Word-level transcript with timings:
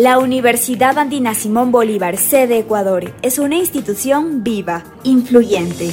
La 0.00 0.18
Universidad 0.18 0.96
Andina 0.96 1.34
Simón 1.34 1.72
Bolívar, 1.72 2.16
sede 2.16 2.56
Ecuador, 2.56 3.12
es 3.20 3.38
una 3.38 3.56
institución 3.56 4.42
viva, 4.42 4.82
influyente. 5.02 5.90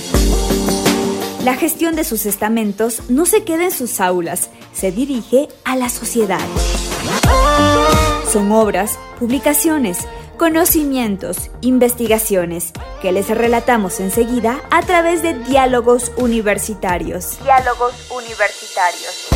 La 1.43 1.55
gestión 1.55 1.97
de 1.97 2.05
sus 2.05 2.25
estamentos 2.25 3.01
no 3.09 3.25
se 3.25 3.43
queda 3.43 3.65
en 3.65 3.71
sus 3.71 3.99
aulas, 3.99 4.49
se 4.71 4.93
dirige 4.93 5.49
a 5.65 5.75
la 5.75 5.89
sociedad. 5.89 6.39
Son 8.31 8.54
obras, 8.54 8.97
publicaciones, 9.20 10.07
conocimientos, 10.37 11.51
investigaciones, 11.59 12.71
que 13.01 13.11
les 13.11 13.27
relatamos 13.27 13.99
enseguida 13.99 14.61
a 14.71 14.83
través 14.83 15.21
de 15.21 15.33
diálogos 15.33 16.13
universitarios. 16.15 17.37
Diálogos 17.43 17.93
universitarios. 18.09 19.27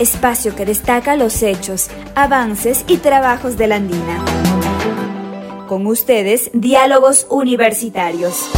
Espacio 0.00 0.56
que 0.56 0.64
destaca 0.64 1.14
los 1.14 1.42
hechos, 1.42 1.90
avances 2.14 2.86
y 2.88 2.96
trabajos 2.96 3.58
de 3.58 3.66
la 3.66 3.76
Andina. 3.76 4.24
Con 5.68 5.86
ustedes, 5.86 6.50
diálogos 6.54 7.26
universitarios. 7.28 8.48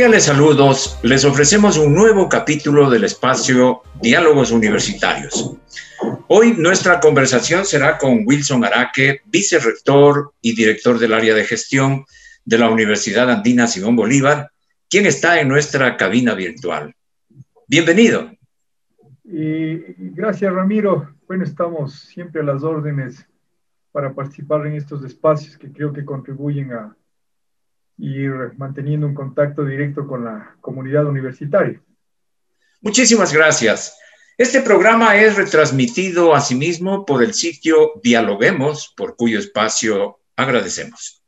Cordiales 0.00 0.24
saludos, 0.24 0.98
les 1.02 1.26
ofrecemos 1.26 1.76
un 1.76 1.94
nuevo 1.94 2.26
capítulo 2.26 2.88
del 2.88 3.04
espacio 3.04 3.82
Diálogos 4.00 4.50
Universitarios. 4.50 5.58
Hoy 6.26 6.54
nuestra 6.56 7.00
conversación 7.00 7.66
será 7.66 7.98
con 7.98 8.22
Wilson 8.24 8.64
Araque, 8.64 9.20
vicerrector 9.26 10.32
y 10.40 10.56
director 10.56 10.98
del 10.98 11.12
área 11.12 11.34
de 11.34 11.44
gestión 11.44 12.06
de 12.46 12.56
la 12.56 12.70
Universidad 12.70 13.30
Andina 13.30 13.66
Simón 13.66 13.94
Bolívar, 13.94 14.50
quien 14.88 15.04
está 15.04 15.38
en 15.38 15.48
nuestra 15.48 15.98
cabina 15.98 16.32
virtual. 16.32 16.94
Bienvenido. 17.68 18.30
gracias, 19.22 20.50
Ramiro. 20.50 21.14
Bueno, 21.28 21.44
estamos 21.44 21.92
siempre 22.08 22.40
a 22.40 22.44
las 22.44 22.62
órdenes 22.62 23.26
para 23.92 24.14
participar 24.14 24.66
en 24.66 24.76
estos 24.76 25.04
espacios 25.04 25.58
que 25.58 25.70
creo 25.70 25.92
que 25.92 26.06
contribuyen 26.06 26.72
a 26.72 26.96
y 28.00 28.26
manteniendo 28.56 29.06
un 29.06 29.14
contacto 29.14 29.64
directo 29.64 30.06
con 30.06 30.24
la 30.24 30.56
comunidad 30.60 31.06
universitaria. 31.06 31.80
Muchísimas 32.80 33.32
gracias. 33.32 33.94
Este 34.38 34.62
programa 34.62 35.16
es 35.16 35.36
retransmitido 35.36 36.34
asimismo 36.34 37.04
por 37.04 37.22
el 37.22 37.34
sitio 37.34 37.92
Dialoguemos, 38.02 38.94
por 38.96 39.16
cuyo 39.16 39.38
espacio 39.38 40.18
agradecemos. 40.34 41.22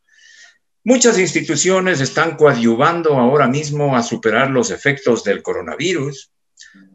Muchas 0.82 1.18
instituciones 1.18 2.00
están 2.00 2.36
coadyuvando 2.36 3.14
ahora 3.18 3.48
mismo 3.48 3.94
a 3.94 4.02
superar 4.02 4.50
los 4.50 4.70
efectos 4.70 5.24
del 5.24 5.42
coronavirus. 5.42 6.32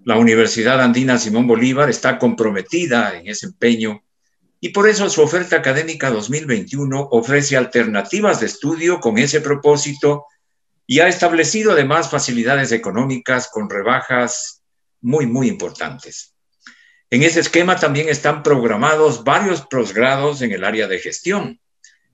La 0.03 0.17
Universidad 0.17 0.81
Andina 0.81 1.19
Simón 1.19 1.45
Bolívar 1.45 1.87
está 1.89 2.17
comprometida 2.17 3.15
en 3.17 3.27
ese 3.27 3.45
empeño 3.45 4.01
y 4.59 4.69
por 4.69 4.87
eso 4.89 5.09
su 5.09 5.21
oferta 5.21 5.57
académica 5.57 6.09
2021 6.09 7.09
ofrece 7.11 7.57
alternativas 7.57 8.39
de 8.39 8.47
estudio 8.47 8.99
con 8.99 9.17
ese 9.17 9.41
propósito 9.41 10.25
y 10.87 10.99
ha 10.99 11.07
establecido 11.07 11.73
además 11.73 12.09
facilidades 12.09 12.71
económicas 12.71 13.49
con 13.51 13.69
rebajas 13.69 14.63
muy, 15.01 15.27
muy 15.27 15.47
importantes. 15.47 16.33
En 17.09 17.23
ese 17.23 17.39
esquema 17.39 17.77
también 17.77 18.09
están 18.09 18.41
programados 18.41 19.23
varios 19.23 19.61
posgrados 19.61 20.41
en 20.41 20.51
el 20.51 20.63
área 20.63 20.87
de 20.87 20.99
gestión. 20.99 21.59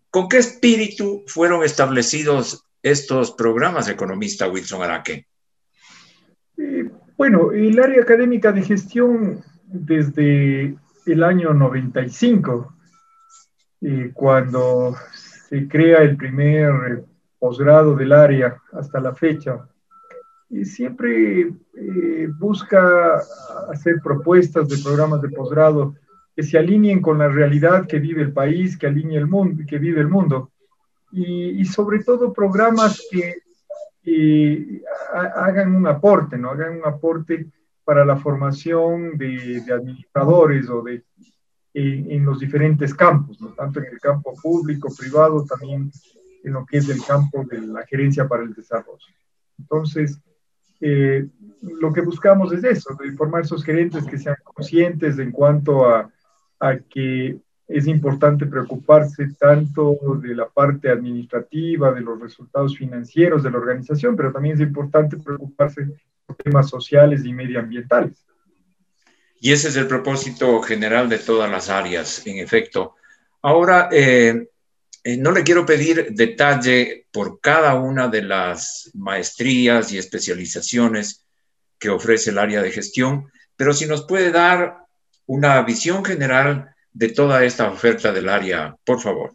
¿Con 0.10 0.28
qué 0.28 0.38
espíritu 0.38 1.24
fueron 1.28 1.64
establecidos 1.64 2.66
estos 2.84 3.31
programas, 3.31 3.88
economista 3.88 4.48
Wilson 4.48 4.84
Araque? 4.84 5.28
Eh, 6.58 6.90
bueno, 7.18 7.52
el 7.52 7.80
área 7.80 8.02
académica 8.02 8.52
de 8.52 8.62
gestión 8.62 9.44
desde 9.66 10.75
el 11.06 11.24
año 11.24 11.53
95, 11.53 12.74
eh, 13.81 14.12
cuando 14.14 14.96
se 15.14 15.68
crea 15.68 16.00
el 16.00 16.16
primer 16.16 17.03
posgrado 17.40 17.96
del 17.96 18.14
área 18.14 18.62
hasta 18.72 19.00
la 19.00 19.13
fecha. 19.13 19.68
Y 20.50 20.66
siempre 20.66 21.42
eh, 21.42 22.30
busca 22.38 23.22
hacer 23.69 24.00
propuestas 24.03 24.69
de 24.69 24.78
programas 24.78 25.22
de 25.22 25.30
posgrado 25.30 25.96
que 26.36 26.44
se 26.44 26.58
alineen 26.58 27.02
con 27.02 27.18
la 27.19 27.28
realidad 27.28 27.86
que 27.88 28.00
vive 28.00 28.22
el 28.22 28.34
país, 28.34 28.78
que 28.78 28.88
alinee 28.88 29.18
el 29.18 29.28
mundo, 29.28 29.63
que 29.68 29.78
vive 29.78 30.02
el 30.02 30.08
mundo. 30.08 30.52
Y, 31.12 31.63
sobre 31.66 32.03
todo 32.03 32.34
programas 32.34 33.08
que 33.12 33.44
hagan 35.13 35.75
un 35.75 35.86
aporte, 35.86 36.40
¿no? 36.40 36.50
Hagan 36.50 36.78
un 36.78 36.86
aporte 36.86 37.46
para 37.84 38.06
la 38.06 38.18
formación 38.18 39.18
de, 39.18 39.64
administradores 39.72 40.70
o 40.70 40.82
de, 40.82 41.04
en 41.74 42.26
los 42.26 42.40
diferentes 42.40 42.94
campos, 42.94 43.42
¿no? 43.42 43.50
tanto 43.50 43.80
en 43.80 43.88
el 43.88 44.00
campo 44.00 44.34
público, 44.42 44.94
privado, 44.98 45.46
también 45.46 45.92
en 46.44 46.54
lo 46.54 46.66
que 46.66 46.78
es 46.78 46.90
el 46.90 47.04
campo 47.04 47.44
de 47.50 47.62
la 47.62 47.86
gerencia 47.86 48.28
para 48.28 48.44
el 48.44 48.54
desarrollo. 48.54 49.06
Entonces, 49.58 50.20
eh, 50.82 51.28
lo 51.62 51.94
que 51.94 52.02
buscamos 52.02 52.52
es 52.54 52.64
eso, 52.64 52.96
de 53.02 53.12
formar 53.14 53.44
esos 53.44 53.64
gerentes 53.64 54.06
que 54.06 54.18
sean 54.18 54.36
conscientes 54.44 55.18
en 55.20 55.32
cuanto 55.32 55.88
a, 55.88 56.12
a 56.60 56.78
que 56.78 57.38
es 57.74 57.88
importante 57.88 58.46
preocuparse 58.46 59.30
tanto 59.40 59.98
de 60.22 60.36
la 60.36 60.48
parte 60.48 60.90
administrativa, 60.90 61.92
de 61.92 62.02
los 62.02 62.20
resultados 62.20 62.78
financieros 62.78 63.44
de 63.44 63.52
la 63.52 63.58
organización, 63.58 64.16
pero 64.16 64.32
también 64.32 64.56
es 64.56 64.62
importante 64.62 65.18
preocuparse 65.18 65.88
temas 66.44 66.70
sociales 66.70 67.26
y 67.26 67.34
medioambientales. 67.34 68.26
Y 69.40 69.52
ese 69.52 69.70
es 69.70 69.76
el 69.76 69.88
propósito 69.88 70.62
general 70.62 71.10
de 71.10 71.20
todas 71.20 71.50
las 71.50 71.70
áreas, 71.70 72.26
en 72.26 72.38
efecto. 72.38 72.96
Ahora, 73.42 73.90
eh, 73.92 74.48
eh, 75.04 75.18
no 75.18 75.32
le 75.32 75.44
quiero 75.44 75.66
pedir 75.66 76.14
detalle 76.14 77.08
por 77.12 77.42
cada 77.42 77.76
una 77.76 78.08
de 78.08 78.22
las 78.22 78.90
maestrías 78.94 79.92
y 79.92 79.98
especializaciones 79.98 81.26
que 81.78 81.90
ofrece 81.90 82.30
el 82.30 82.38
área 82.38 82.62
de 82.62 82.72
gestión, 82.72 83.30
pero 83.58 83.74
si 83.74 83.86
nos 83.86 84.06
puede 84.06 84.32
dar 84.32 84.86
una 85.26 85.62
visión 85.64 86.06
general 86.06 86.73
de 86.94 87.09
toda 87.09 87.44
esta 87.44 87.70
oferta 87.70 88.12
del 88.12 88.30
área, 88.30 88.76
por 88.86 89.00
favor. 89.00 89.31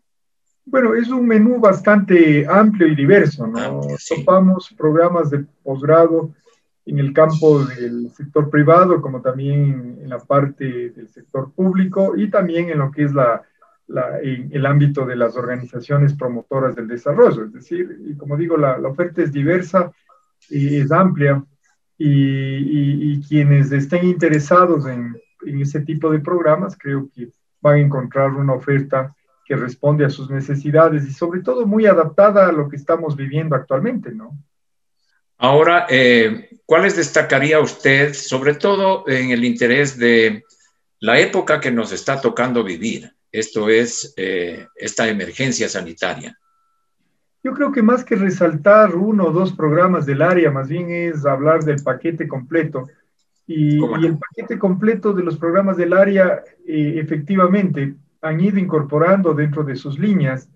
Bueno, 0.65 0.95
es 0.95 1.09
un 1.09 1.27
menú 1.27 1.61
bastante 1.61 2.47
amplio 2.47 2.89
y 2.89 2.95
diverso, 2.95 3.47
¿no? 3.47 3.81
Topamos 4.09 4.75
programas 4.77 5.31
de 5.31 5.45
posgrado 5.63 6.35
en 6.85 6.99
el 6.99 7.13
campo 7.13 7.65
del 7.65 8.11
sector 8.11 8.51
privado, 8.51 9.01
como 9.01 9.21
también 9.21 9.99
en 10.03 10.09
la 10.09 10.19
parte 10.19 10.91
del 10.91 11.09
sector 11.09 11.53
público 11.53 12.17
y 12.17 12.31
también 12.31 12.69
en 12.71 12.79
lo 12.79 12.91
que 12.91 13.05
es 13.05 13.13
la, 13.13 13.43
el 14.23 14.67
ámbito 14.67 15.07
de 15.07 15.17
las 15.17 15.37
organizaciones 15.37 16.15
promotoras 16.15 16.77
del 16.77 16.89
desarrollo. 16.89 17.45
Es 17.45 17.53
decir, 17.53 17.99
y 18.07 18.15
como 18.15 18.37
digo, 18.37 18.57
la, 18.57 18.79
oferta 18.79 19.23
es 19.23 19.33
diversa 19.33 19.91
y 20.51 20.77
es 20.77 20.93
amplia 20.93 21.43
y, 21.97 23.13
y, 23.13 23.23
quienes 23.23 23.73
estén 23.73 24.07
interesados 24.07 24.87
en, 24.87 25.17
en, 25.47 25.61
ese 25.61 25.81
tipo 25.81 26.11
de 26.11 26.21
programas, 26.21 26.77
creo 26.79 27.09
que 27.15 27.31
van 27.69 27.79
a 27.79 27.85
encontrar 27.85 28.31
una 28.31 28.55
oferta 28.55 29.15
que 29.45 29.57
responde 29.57 30.05
a 30.05 30.11
sus 30.11 30.29
necesidades 30.31 31.07
y 31.07 31.13
sobre 31.13 31.41
todo 31.41 31.67
muy 31.67 31.87
adaptada 31.87 32.49
a 32.49 32.53
lo 32.53 32.69
que 32.69 32.77
estamos 32.77 33.17
viviendo 33.17 33.57
actualmente, 33.57 34.13
¿no? 34.13 34.37
Ahora, 35.39 35.87
eh, 35.89 36.51
¿cuáles 36.67 36.97
destacaría 36.97 37.61
usted, 37.61 38.13
sobre 38.13 38.55
todo 38.55 39.05
en 39.07 39.31
el 39.31 39.45
interés 39.45 39.97
de 39.97 40.45
la 41.01 41.19
época 41.21 41.61
que 41.61 41.71
nos 41.71 41.93
está 41.93 42.21
tocando 42.21 42.65
vivir? 42.65 43.13
Esto 43.31 43.69
es 43.69 44.13
eh, 44.17 44.67
esta 44.75 45.09
emergencia 45.09 45.69
sanitaria. 45.69 46.37
Yo 47.45 47.55
creo 47.55 47.71
que 47.71 47.83
más 47.83 48.05
que 48.05 48.17
resaltar 48.17 48.97
uno 48.97 49.27
o 49.27 49.31
dos 49.31 49.53
programas 49.53 50.07
del 50.07 50.23
área, 50.23 50.51
más 50.51 50.69
bien 50.69 50.91
es 50.91 51.25
hablar 51.25 51.63
del 51.63 51.83
paquete 51.83 52.27
completo. 52.27 52.89
Y, 53.49 53.83
el 53.83 54.19
paquete 54.19 54.59
completo 54.59 55.13
de 55.13 55.25
los 55.25 55.37
programas 55.37 55.77
del 55.77 55.95
área, 55.95 56.45
eh, 56.67 56.95
efectivamente, 56.99 57.97
han 58.21 58.41
ido 58.41 58.59
incorporando 58.59 59.35
dentro 59.35 59.65
de 59.65 59.75
sus 59.75 59.99
líneas 59.99 60.49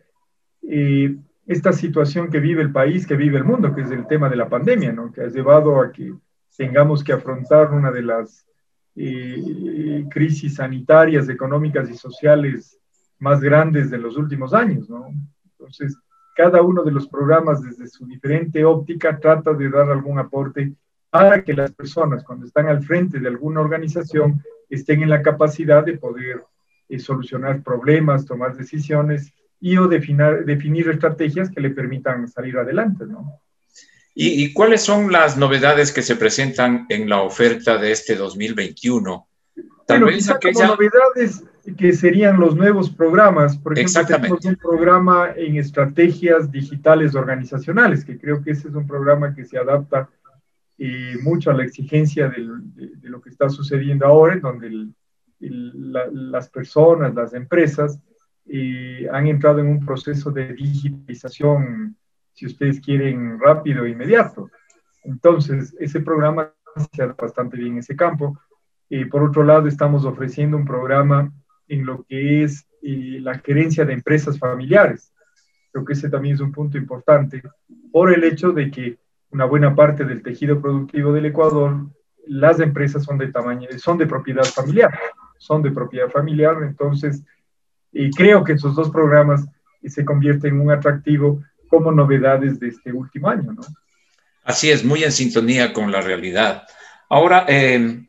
esta 1.47 1.73
situación 1.73 2.31
que 2.31 2.41
vive 2.41 2.63
el 2.63 2.73
país, 2.73 3.07
que 3.07 3.17
vive 3.17 3.39
el 3.39 3.45
mundo, 3.45 3.75
que 3.75 3.83
es 3.83 3.91
el 3.91 4.07
tema 4.07 4.29
de 4.29 4.37
la 4.37 4.49
pandemia, 4.49 4.93
¿no? 4.93 5.13
que 5.13 5.23
ha 5.23 5.29
llevado 5.29 5.81
a 5.81 5.91
que 5.91 6.13
tengamos 6.57 7.03
que 7.03 7.13
afrontar 7.13 7.73
una 7.73 7.91
de 7.91 8.03
las 8.03 8.47
eh, 8.95 10.05
crisis 10.11 10.57
sanitarias, 10.57 11.29
económicas 11.29 11.89
y 11.91 11.95
sociales 11.95 12.79
más 13.19 13.41
grandes 13.41 13.91
de 13.91 13.99
los 13.99 14.17
últimos 14.17 14.55
años. 14.55 14.89
¿no? 14.89 15.09
Entonces, 15.59 15.97
cada 16.37 16.63
uno 16.63 16.83
de 16.85 16.93
los 16.93 17.09
programas 17.09 17.63
desde 17.63 17.89
su 17.89 18.07
diferente 18.07 18.65
óptica 18.65 19.19
trata 19.19 19.53
de 19.53 19.69
dar 19.69 19.91
algún 19.91 20.19
aporte 20.19 20.73
para 21.13 21.45
que 21.45 21.53
las 21.53 21.73
personas 21.73 22.25
cuando 22.25 22.47
están 22.47 22.69
al 22.69 22.83
frente 22.83 23.21
de 23.21 23.29
alguna 23.29 23.61
organización 23.61 24.43
estén 24.71 25.03
en 25.03 25.11
la 25.11 25.21
capacidad 25.21 25.85
de 25.85 25.99
poder 25.99 26.43
eh, 26.89 26.99
solucionar 26.99 27.63
problemas, 27.63 28.25
tomar 28.25 28.57
decisiones 28.57 29.31
y 29.61 29.77
o 29.77 29.89
definir, 29.89 30.47
definir 30.47 30.89
estrategias 30.89 31.51
que 31.51 31.61
le 31.61 31.69
permitan 31.69 32.29
salir 32.29 32.57
adelante, 32.57 33.05
¿no? 33.05 33.41
¿Y, 34.15 34.53
cuáles 34.55 34.83
son 34.83 35.13
las 35.13 35.37
novedades 35.37 35.93
que 35.93 36.03
se 36.03 36.17
presentan 36.17 36.87
en 36.89 37.09
la 37.09 37.23
oferta 37.23 37.79
de 37.79 37.93
este 37.93 38.15
2021? 38.15 39.27
Tal 39.87 40.01
bueno, 40.01 40.07
vez 40.07 40.31
aquella... 40.31 40.67
novedades 40.67 41.45
que 41.79 41.93
serían 41.93 42.39
los 42.39 42.55
nuevos 42.55 42.91
programas. 42.91 43.57
Por 43.57 43.79
ejemplo, 43.79 44.05
tenemos 44.07 44.45
un 44.45 44.57
programa 44.57 45.31
en 45.35 45.57
estrategias 45.57 46.51
digitales 46.51 47.15
organizacionales, 47.15 48.05
que 48.05 48.19
creo 48.19 48.43
que 48.43 48.51
ese 48.51 48.69
es 48.69 48.75
un 48.75 48.87
programa 48.87 49.35
que 49.35 49.47
se 49.47 49.57
adapta 49.57 50.11
eh, 50.85 51.17
mucho 51.23 51.53
a 51.53 51.55
la 51.55 51.63
exigencia 51.63 52.29
de, 52.29 52.41
lo 53.03 53.21
que 53.21 53.31
está 53.31 53.49
sucediendo 53.49 54.05
ahora, 54.05 54.35
en 54.35 54.41
donde 54.41 54.89
las 55.39 56.51
personas, 56.51 57.15
las 57.15 57.35
empresas, 57.35 58.01
eh, 58.47 59.07
han 59.13 59.29
entrado 59.29 59.61
en 59.61 59.69
un 59.69 59.87
proceso 59.87 60.33
de 60.33 60.53
digitalización, 60.53 61.97
si 62.33 62.47
ustedes 62.47 62.81
quieren, 62.81 63.39
rápido 63.39 63.85
e 63.85 63.91
inmediato. 63.91 64.51
Entonces, 65.05 65.73
ese 65.79 66.01
programa 66.01 66.53
se 66.93 67.03
adapta 67.03 67.27
bastante 67.27 67.59
bien 67.59 67.75
en 67.75 67.79
ese 67.79 67.95
campo. 67.95 68.37
Eh, 68.91 69.07
por 69.07 69.23
otro 69.23 69.45
lado, 69.45 69.69
estamos 69.69 70.05
ofreciendo 70.05 70.57
un 70.57 70.65
programa 70.65 71.33
en 71.69 71.87
lo 71.87 72.03
que 72.09 72.43
es 72.43 72.67
eh, 72.83 73.21
la 73.21 73.39
gerencia 73.39 73.85
de 73.85 73.93
empresas 73.93 74.37
familiares. 74.37 75.13
Creo 75.71 75.85
que 75.85 75.93
ese 75.93 76.11
también 76.11 76.35
es 76.35 76.41
un 76.41 76.51
punto 76.51 76.77
importante 76.77 77.41
por 77.93 78.13
el 78.13 78.25
hecho 78.25 78.51
de 78.51 78.69
que 78.69 78.99
una 79.33 79.45
buena 79.47 79.75
parte 79.75 80.05
del 80.05 80.23
tejido 80.23 80.61
productivo 80.61 81.13
del 81.13 81.27
Ecuador, 81.27 81.87
las 82.27 82.61
empresas 82.61 83.03
son 83.05 83.19
de 83.19 83.29
tamaño, 83.29 83.69
son 83.79 83.99
de 83.99 84.07
propiedad 84.07 84.45
familiar, 84.45 84.97
son 85.39 85.63
de 85.63 85.71
propiedad 85.71 86.09
familiar, 86.09 86.57
entonces 86.63 87.23
y 87.93 88.11
creo 88.11 88.43
que 88.43 88.55
esos 88.55 88.75
dos 88.75 88.91
programas 88.91 89.45
se 89.85 90.05
convierten 90.05 90.55
en 90.55 90.61
un 90.61 90.71
atractivo 90.71 91.43
como 91.69 91.93
novedades 91.93 92.59
de 92.59 92.69
este 92.69 92.93
último 92.93 93.29
año. 93.29 93.55
Así 94.45 94.71
es, 94.71 94.85
muy 94.85 95.05
en 95.05 95.13
sintonía 95.13 95.73
con 95.73 95.93
la 95.93 96.01
realidad. 96.01 96.65
Ahora, 97.09 97.45
eh, 97.49 98.07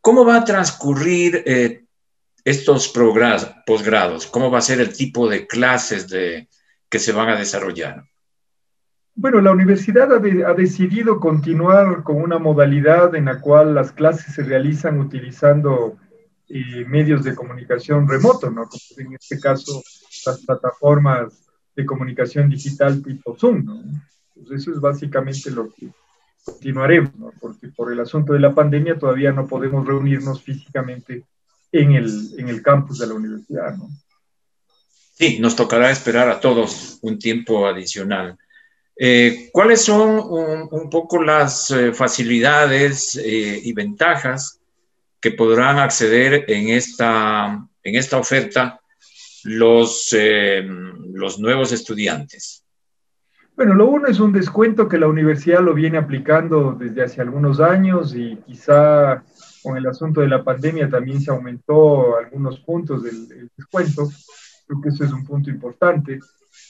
¿cómo 0.00 0.24
va 0.24 0.36
a 0.36 0.44
transcurrir 0.44 1.42
eh, 1.46 1.84
estos 2.44 2.88
posgrados? 3.66 4.26
¿Cómo 4.26 4.50
va 4.50 4.58
a 4.58 4.62
ser 4.62 4.80
el 4.80 4.96
tipo 4.96 5.28
de 5.28 5.46
clases 5.46 6.08
de, 6.08 6.48
que 6.88 6.98
se 6.98 7.12
van 7.12 7.28
a 7.28 7.36
desarrollar? 7.36 8.04
Bueno, 9.20 9.42
la 9.42 9.52
universidad 9.52 10.10
ha, 10.14 10.54
decidido 10.54 11.20
continuar 11.20 12.02
con 12.04 12.22
una 12.22 12.38
modalidad 12.38 13.14
en 13.14 13.26
la 13.26 13.38
cual 13.38 13.74
las 13.74 13.92
clases 13.92 14.34
se 14.34 14.42
realizan 14.42 14.98
utilizando 14.98 15.98
eh, 16.48 16.86
medios 16.86 17.22
de 17.22 17.34
comunicación 17.34 18.08
remoto, 18.08 18.50
¿no? 18.50 18.66
Como 18.66 18.80
en 18.96 19.12
este 19.12 19.38
caso 19.38 19.82
las 20.24 20.42
plataformas 20.46 21.34
de 21.76 21.84
comunicación 21.84 22.48
digital 22.48 23.02
tipo 23.02 23.36
Zoom, 23.36 23.62
¿no? 23.66 23.82
Pues 24.34 24.52
eso 24.52 24.72
es 24.72 24.80
básicamente 24.80 25.50
lo 25.50 25.68
que 25.68 25.90
continuaremos, 26.42 27.14
¿no? 27.16 27.30
Porque 27.38 27.68
por 27.68 27.92
el 27.92 28.00
asunto 28.00 28.32
de 28.32 28.40
la 28.40 28.54
pandemia 28.54 28.98
todavía 28.98 29.32
no 29.32 29.46
podemos 29.46 29.86
reunirnos 29.86 30.42
físicamente 30.42 31.26
en 31.70 31.92
el, 31.92 32.10
en 32.38 32.48
el 32.48 32.62
campus 32.62 33.00
de 33.00 33.06
la 33.08 33.12
universidad, 33.12 33.76
¿no? 33.76 33.90
Sí, 35.12 35.38
nos 35.40 35.56
tocará 35.56 35.90
esperar 35.90 36.30
a 36.30 36.40
todos 36.40 36.98
un 37.02 37.18
tiempo 37.18 37.66
adicional. 37.66 38.38
Eh, 39.02 39.48
¿Cuáles 39.50 39.80
son 39.80 40.20
un, 40.70 40.90
poco 40.90 41.22
las 41.22 41.70
eh, 41.70 41.94
facilidades 41.94 43.16
eh, 43.16 43.58
y 43.64 43.72
ventajas 43.72 44.60
que 45.18 45.30
podrán 45.30 45.78
acceder 45.78 46.44
en 46.48 46.68
esta, 46.68 47.66
en 47.82 47.94
esta 47.94 48.18
oferta 48.18 48.78
los, 49.44 50.14
los 51.14 51.38
nuevos 51.38 51.72
estudiantes? 51.72 52.62
Bueno, 53.56 53.72
lo 53.72 53.88
uno 53.88 54.06
es 54.06 54.20
un 54.20 54.32
descuento 54.32 54.86
que 54.86 54.98
la 54.98 55.08
universidad 55.08 55.62
lo 55.62 55.72
viene 55.72 55.96
aplicando 55.96 56.76
desde 56.78 57.02
hace 57.02 57.22
algunos 57.22 57.58
años 57.58 58.14
y 58.14 58.36
quizá 58.46 59.24
con 59.62 59.78
el 59.78 59.86
asunto 59.86 60.20
de 60.20 60.28
la 60.28 60.44
pandemia 60.44 60.90
también 60.90 61.22
se 61.22 61.30
aumentó 61.30 62.18
algunos 62.18 62.60
puntos 62.60 63.02
del, 63.02 63.50
descuento. 63.56 64.10
Creo 64.66 64.80
que 64.82 64.90
eso 64.90 65.04
es 65.04 65.12
un 65.12 65.24
punto 65.24 65.48
importante. 65.48 66.20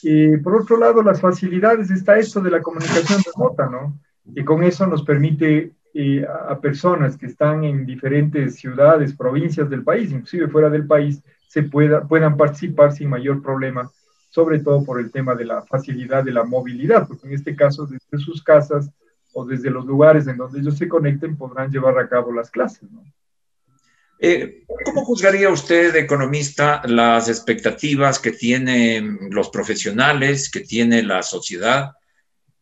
Y 0.03 0.37
por 0.39 0.63
otro 0.63 0.79
lado, 0.79 1.03
las 1.03 1.21
facilidades, 1.21 1.91
está 1.91 2.19
esto 2.19 2.41
de 2.41 2.51
la 2.51 2.63
comunicación 2.63 3.21
remota, 3.35 3.69
¿no? 3.69 3.99
Y 4.35 4.45
con 4.45 4.63
eso 4.63 4.87
nos 4.87 5.03
permite 5.03 5.73
eh, 5.93 6.25
a 6.25 6.59
personas 6.61 7.17
que 7.17 7.27
están 7.27 7.65
en 7.65 7.85
diferentes 7.85 8.57
ciudades, 8.57 9.17
provincias 9.17 9.69
del 9.69 9.83
país, 9.83 10.11
inclusive 10.11 10.49
fuera 10.49 10.71
del 10.71 10.87
país, 10.87 11.23
se 11.49 11.65
pueda, 11.65 12.07
puedan 12.07 12.37
participar 12.37 12.93
sin 12.93 13.11
mayor 13.11 13.43
problema, 13.43 13.91
sobre 14.31 14.61
todo 14.61 14.85
por 14.85 15.01
el 15.01 15.11
tema 15.11 15.35
de 15.35 15.45
la 15.45 15.63
facilidad 15.63 16.23
de 16.23 16.33
la 16.33 16.45
movilidad, 16.45 17.09
porque 17.09 17.27
en 17.27 17.35
este 17.35 17.57
caso 17.57 17.87
desde 17.87 18.25
sus 18.25 18.43
casas 18.43 18.91
o 19.33 19.45
desde 19.45 19.71
los 19.71 19.85
lugares 19.85 20.29
en 20.29 20.37
donde 20.37 20.61
ellos 20.61 20.79
se 20.79 20.89
conecten 20.89 21.37
podrán 21.37 21.71
llevar 21.71 21.99
a 21.99 22.09
cabo 22.09 22.33
las 22.33 22.51
clases. 22.51 22.91
¿no? 22.93 23.03
Eh, 24.23 24.65
¿Cómo 24.85 25.03
juzgaría 25.03 25.49
usted, 25.49 25.97
economista, 25.97 26.83
las 26.85 27.31
expectativas 27.31 28.19
que 28.19 28.33
tienen 28.33 29.19
los 29.31 29.49
profesionales, 29.49 30.51
que 30.51 30.61
tiene 30.61 31.03
la 31.03 31.23
sociedad 31.23 31.93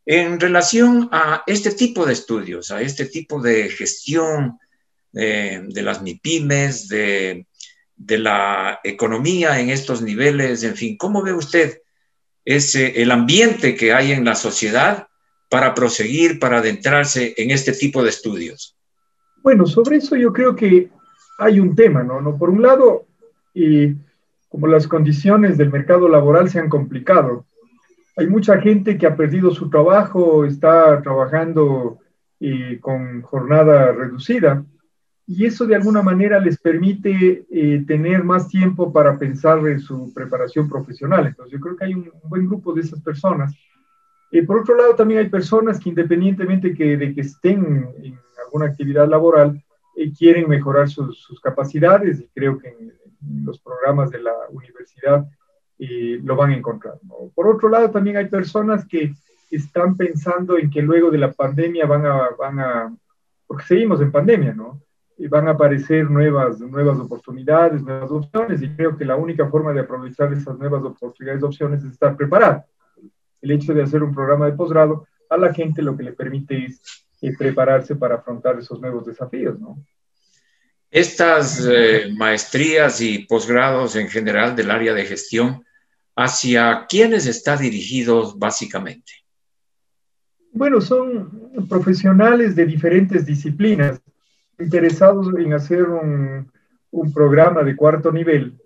en 0.07 0.39
relación 0.39 1.09
a 1.11 1.43
este 1.49 1.73
tipo 1.73 2.07
de 2.07 2.13
estudios, 2.13 2.71
a 2.71 2.81
este 2.81 3.07
tipo 3.07 3.43
de 3.43 3.69
gestión 3.71 4.59
eh, 5.13 5.61
de 5.67 5.83
las 5.83 6.01
MIPIMES, 6.01 6.87
de, 6.89 7.47
de, 7.97 8.19
la 8.19 8.79
economía 8.85 9.59
en 9.59 9.71
estos 9.71 10.01
niveles? 10.01 10.63
En 10.63 10.77
fin, 10.77 10.97
¿cómo 10.97 11.23
ve 11.23 11.33
usted 11.33 11.83
ese, 12.45 13.03
el 13.03 13.11
ambiente 13.11 13.75
que 13.75 13.93
hay 13.93 14.13
en 14.13 14.25
la 14.25 14.37
sociedad 14.37 15.09
para 15.51 15.75
proseguir, 15.75 16.39
para 16.39 16.59
adentrarse 16.59 17.35
en 17.37 17.51
este 17.51 17.73
tipo 17.73 18.05
de 18.05 18.11
estudios? 18.11 18.77
Bueno, 19.43 19.67
sobre 19.67 19.97
eso 19.97 20.15
yo 20.15 20.33
creo 20.33 20.55
que 20.55 20.89
hay 21.39 21.61
un 21.61 21.75
tema, 21.75 22.03
¿no? 22.03 22.21
¿No? 22.21 22.37
Por 22.37 22.51
un 22.51 22.61
lado, 22.61 23.07
y 23.55 23.95
como 24.49 24.67
las 24.67 24.89
condiciones 24.89 25.57
del 25.57 25.71
mercado 25.71 26.09
laboral 26.09 26.51
se 26.51 26.59
han 26.59 26.69
complicado, 26.69 27.47
hay 28.17 28.27
mucha 28.27 28.61
gente 28.61 28.99
que 28.99 29.07
ha 29.07 29.17
perdido 29.17 29.53
su 29.53 29.71
trabajo, 29.71 30.45
está 30.45 31.01
trabajando 31.03 31.99
eh, 32.41 32.79
con 32.81 33.23
jornada 33.23 33.93
reducida, 33.93 34.65
y 35.27 35.45
eso 35.45 35.67
de 35.67 35.77
alguna 35.77 36.03
manera 36.03 36.41
les 36.41 36.59
permite 36.59 37.47
eh, 37.51 37.85
tener 37.87 38.25
más 38.25 38.49
tiempo 38.49 38.93
para 38.93 39.17
pensar 39.19 39.59
en 39.69 39.79
su 39.79 40.13
preparación 40.13 40.69
profesional. 40.69 41.27
Entonces, 41.27 41.53
yo 41.53 41.61
creo 41.61 41.77
que 41.77 41.85
hay 41.85 41.95
un, 41.95 42.11
buen 42.25 42.47
grupo 42.47 42.73
de 42.73 42.81
esas 42.81 43.01
personas. 43.01 43.55
Eh, 44.33 44.43
por 44.43 44.61
otro 44.61 44.77
lado, 44.77 44.97
también 44.97 45.21
hay 45.21 45.29
personas 45.29 45.79
que 45.79 45.91
independientemente 45.91 46.71
de 46.71 47.15
que 47.15 47.21
estén 47.21 47.87
en 48.03 48.19
alguna 48.43 48.67
actividad 48.67 49.07
laboral, 49.07 49.63
quieren 50.17 50.49
mejorar 50.49 50.89
sus, 50.89 51.41
capacidades 51.43 52.21
y 52.21 52.29
creo 52.29 52.59
que 52.59 52.69
en, 52.69 52.93
los 53.45 53.59
programas 53.59 54.11
de 54.11 54.21
la 54.21 54.33
universidad 54.51 55.27
eh, 55.79 56.21
lo 56.23 56.37
van 56.37 56.51
a 56.51 56.57
encontrar. 56.57 56.95
Por 57.35 57.49
otro 57.49 57.69
lado, 57.69 57.91
también 57.91 58.17
hay 58.17 58.27
personas 58.27 58.87
que 58.87 59.13
están 59.51 59.97
pensando 59.97 60.57
en 60.57 60.71
que 60.71 60.83
luego 60.83 61.11
de 61.11 61.19
la 61.19 61.33
pandemia 61.33 61.87
van 61.87 62.07
a, 62.07 62.29
van 62.39 62.61
a 62.61 62.97
porque 63.49 63.65
seguimos 63.65 64.01
en 64.01 64.13
pandemia, 64.13 64.53
¿no? 64.53 64.81
Y 65.17 65.27
van 65.27 65.49
a 65.49 65.53
aparecer 65.53 66.09
nuevas, 66.09 66.61
nuevas 66.61 66.99
oportunidades, 67.01 67.83
nuevas 67.83 68.11
opciones, 68.11 68.63
y 68.63 68.69
creo 68.69 68.97
que 68.97 69.05
la 69.05 69.17
única 69.17 69.49
forma 69.49 69.73
de 69.73 69.81
aprovechar 69.81 70.33
esas 70.33 70.57
nuevas 70.59 70.85
oportunidades, 70.85 71.43
opciones, 71.43 71.83
es 71.83 71.93
estar 71.93 72.17
preparado. 72.17 72.63
El 73.41 73.51
hecho 73.51 73.75
de 73.75 73.83
hacer 73.83 74.03
un 74.03 74.15
programa 74.15 74.47
de 74.47 74.53
posgrado 74.53 75.07
a 75.31 75.37
la 75.37 75.53
gente 75.53 75.83
lo 75.83 75.97
que 75.97 76.05
le 76.05 76.13
permite 76.13 76.67
es 76.67 77.08
y 77.21 77.35
prepararse 77.37 77.97
para 77.97 78.17
afrontar 78.17 78.59
esos 78.59 78.81
nuevos 78.81 79.07
desafíos, 79.07 79.59
¿no? 79.59 79.79
Estas 80.91 81.67
eh, 81.71 82.11
maestrías 82.17 83.01
y 83.01 83.27
posgrados 83.27 83.95
en 83.97 84.09
general 84.09 84.57
del 84.57 84.71
área 84.71 84.95
de 84.95 85.05
gestión, 85.05 85.65
¿hacia 86.17 86.87
quiénes 86.89 87.27
está 87.27 87.57
dirigidos 87.57 88.39
básicamente? 88.39 89.13
Bueno, 90.53 90.81
son 90.81 91.51
profesionales 91.69 92.57
de 92.57 92.65
diferentes 92.65 93.27
disciplinas 93.27 94.01
interesados 94.59 95.29
en 95.39 95.53
hacer 95.53 95.83
un, 95.83 96.51
un 96.91 97.13
programa 97.13 97.63
de 97.63 97.77
cuarto 97.77 98.11
nivel 98.11 98.59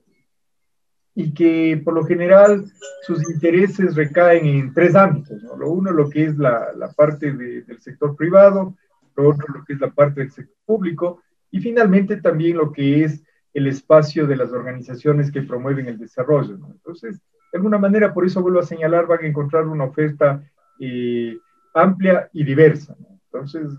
y 1.14 1.35
que 1.35 1.81
por 1.85 1.95
lo 1.95 2.04
general 2.04 2.64
sus 3.02 3.28
intereses 3.31 3.95
recaen 3.95 4.47
en 4.47 4.75
tres 4.75 4.95
ámbitos. 4.95 5.42
¿no? 5.42 5.57
Lo 5.57 5.71
uno, 5.71 5.90
lo 5.90 6.09
que 6.09 6.25
es 6.25 6.37
la, 6.38 6.73
la 6.76 6.90
parte 6.92 7.33
de, 7.33 7.62
del 7.62 7.81
sector 7.81 8.16
privado, 8.16 8.76
lo 9.16 9.28
otro, 9.28 9.47
lo 9.54 9.64
que 9.64 9.75
es 9.75 9.81
la 9.81 9.90
parte 9.90 10.21
del 10.21 10.31
sector 10.31 10.57
público, 10.64 11.23
y 11.50 11.61
finalmente 11.61 12.16
también 12.16 12.57
lo 12.57 12.73
que 12.73 13.04
es 13.04 13.23
el 13.52 13.66
espacio 13.66 14.26
de 14.26 14.37
las 14.37 14.52
organizaciones 14.52 15.31
que 15.31 15.42
promueven 15.42 15.87
el 15.87 15.99
desarrollo. 15.99 16.57
¿no? 16.57 16.71
Entonces, 16.71 17.21
de 17.52 17.59
alguna 17.59 17.78
manera, 17.78 18.14
por 18.14 18.25
eso 18.25 18.40
vuelvo 18.40 18.61
a 18.61 18.66
señalar, 18.66 19.07
van 19.07 19.23
a 19.23 19.26
encontrar 19.26 19.66
una 19.66 19.85
oferta 19.85 20.42
eh, 20.81 21.37
amplia 21.75 22.31
y 22.33 22.45
diversa. 22.45 22.97
¿no? 22.99 23.21
Entonces, 23.26 23.71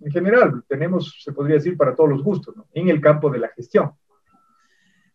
en 0.00 0.12
general, 0.12 0.62
tenemos, 0.68 1.22
se 1.22 1.32
podría 1.32 1.56
decir, 1.56 1.76
para 1.76 1.94
todos 1.94 2.10
los 2.10 2.22
gustos, 2.22 2.54
en 2.74 2.88
el 2.88 3.00
campo 3.00 3.30
de 3.30 3.38
la 3.38 3.48
gestión. 3.48 3.92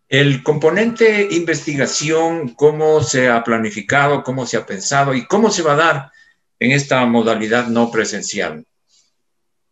El 0.10 0.42
componente 0.42 1.28
investigación, 1.32 2.54
¿cómo 2.56 3.02
se 3.02 3.28
ha 3.28 3.44
planificado, 3.44 4.24
cómo 4.24 4.46
se 4.46 4.56
ha 4.56 4.66
pensado 4.66 5.14
y 5.14 5.26
cómo 5.28 5.50
se 5.50 5.64
va 5.64 5.74
a 5.74 5.76
dar 5.76 6.12
en 6.60 6.72
esta 6.72 7.06
modalidad 7.06 7.68
no 7.68 7.92
presencial? 7.92 8.64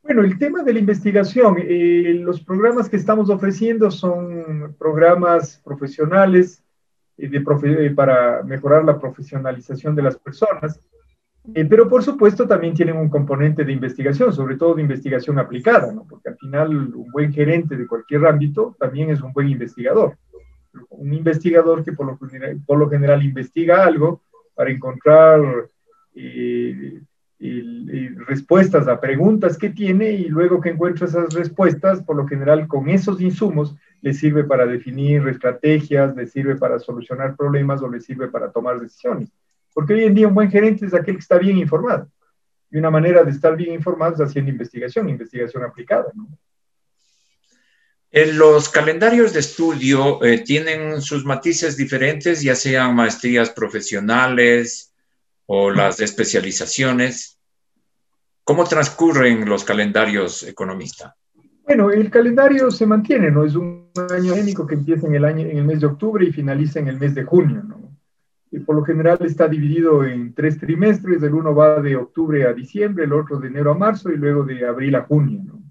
Bueno, 0.03 0.23
el 0.23 0.37
tema 0.37 0.61
de 0.61 0.73
la 0.73 0.79
investigación, 0.79 1.55
eh, 1.57 2.19
los 2.19 2.41
programas 2.41 2.89
que 2.89 2.97
estamos 2.97 3.29
ofreciendo 3.29 3.89
son 3.89 4.75
programas 4.77 5.61
profesionales 5.63 6.61
eh, 7.17 7.31
eh, 7.31 7.89
para 7.95 8.43
mejorar 8.43 8.83
la 8.83 8.99
profesionalización 8.99 9.95
de 9.95 10.01
las 10.01 10.17
personas, 10.17 10.81
pero 11.69 11.87
por 11.87 12.03
supuesto 12.03 12.45
también 12.47 12.73
tienen 12.73 12.97
un 12.97 13.07
componente 13.07 13.63
de 13.63 13.71
investigación, 13.71 14.33
sobre 14.33 14.57
todo 14.57 14.73
de 14.73 14.81
investigación 14.81 15.39
aplicada, 15.39 15.93
porque 16.09 16.29
al 16.29 16.37
final 16.37 16.75
un 16.93 17.11
buen 17.11 17.31
gerente 17.31 17.77
de 17.77 17.87
cualquier 17.87 18.25
ámbito 18.25 18.75
también 18.79 19.11
es 19.11 19.21
un 19.21 19.31
buen 19.31 19.47
investigador. 19.47 20.17
Un 20.89 21.13
investigador 21.13 21.83
que 21.83 21.93
por 21.93 22.05
lo 22.05 22.17
general, 22.17 22.59
por 22.65 22.77
lo 22.77 22.89
general 22.89 23.23
investiga 23.23 23.83
algo 23.83 24.21
para 24.53 24.71
encontrar 24.71 25.41
respuestas 28.27 28.87
a 28.87 28.99
preguntas 28.99 29.57
que 29.57 29.69
tiene 29.69 30.11
y 30.11 30.29
luego 30.29 30.61
que 30.61 30.69
encuentra 30.69 31.05
esas 31.05 31.33
respuestas, 31.33 32.01
por 32.01 32.15
lo 32.15 32.27
general 32.27 32.67
con 32.67 32.89
esos 32.89 33.21
insumos, 33.21 33.75
le 34.01 34.13
sirve 34.13 34.43
para 34.43 34.65
definir 34.65 35.27
estrategias, 35.27 36.15
le 36.15 36.27
sirve 36.27 36.55
para 36.55 36.79
solucionar 36.79 37.35
problemas 37.35 37.81
o 37.81 37.89
le 37.89 37.99
sirve 37.99 38.27
para 38.27 38.51
tomar 38.51 38.79
decisiones. 38.79 39.31
Porque 39.73 39.93
hoy 39.93 40.03
en 40.05 40.13
día 40.13 40.27
un 40.27 40.35
buen 40.35 40.49
gerente 40.49 40.85
es 40.85 40.93
aquel 40.93 41.15
que 41.15 41.21
está 41.21 41.37
bien 41.37 41.57
informado. 41.57 42.07
Y 42.71 42.77
una 42.77 42.89
manera 42.89 43.23
de 43.23 43.31
estar 43.31 43.55
bien 43.55 43.73
informado 43.73 44.15
es 44.15 44.21
haciendo 44.21 44.51
investigación, 44.51 45.09
investigación 45.09 45.63
aplicada. 45.63 46.05
En 46.13 46.27
los 48.15 48.69
calendarios 48.69 49.33
de 49.33 49.41
estudio 49.41 50.23
eh, 50.23 50.39
tienen 50.39 51.01
sus 51.01 51.25
matices 51.25 51.75
diferentes, 51.75 52.41
ya 52.41 52.55
sean 52.55 52.95
maestrías 52.95 53.49
profesionales 53.49 54.93
o 55.47 55.69
las 55.69 55.99
especializaciones. 55.99 57.37
¿Cómo 58.45 58.63
transcurren 58.63 59.43
los 59.49 59.65
calendarios 59.65 60.43
economista? 60.43 61.13
Bueno, 61.65 61.91
el 61.91 62.09
calendario 62.09 62.71
se 62.71 62.85
mantiene, 62.85 63.31
¿no? 63.31 63.43
Es 63.43 63.55
un 63.55 63.89
año 64.09 64.31
académico 64.31 64.65
que 64.65 64.75
empieza 64.75 65.07
en 65.07 65.15
el, 65.15 65.25
en 65.25 65.57
el 65.57 65.65
mes 65.65 65.81
de 65.81 65.87
octubre 65.87 66.25
y 66.25 66.31
finaliza 66.31 66.79
en 66.79 66.87
el 66.87 66.97
mes 66.97 67.15
de 67.15 67.25
junio, 67.25 67.63
¿no? 67.63 67.97
Y 68.49 68.59
por 68.59 68.77
lo 68.77 68.85
general 68.85 69.17
está 69.21 69.49
dividido 69.49 70.05
en 70.05 70.33
tres 70.33 70.57
trimestres, 70.57 71.21
el 71.21 71.33
uno 71.33 71.53
va 71.53 71.81
de 71.81 71.97
octubre 71.97 72.47
a 72.47 72.53
diciembre, 72.53 73.03
el 73.03 73.11
otro 73.11 73.39
de 73.39 73.49
enero 73.49 73.71
a 73.71 73.77
marzo 73.77 74.09
y 74.09 74.15
luego 74.15 74.45
de 74.45 74.65
abril 74.65 74.95
a 74.95 75.01
junio, 75.01 75.41
¿no? 75.43 75.64